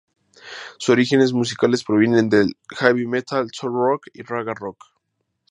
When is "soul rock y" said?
3.53-4.23